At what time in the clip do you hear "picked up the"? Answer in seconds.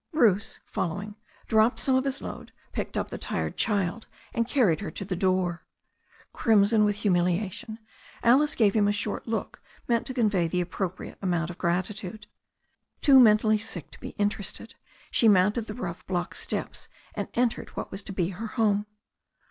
2.71-3.19